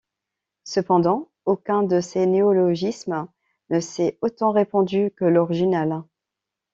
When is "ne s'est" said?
3.69-4.17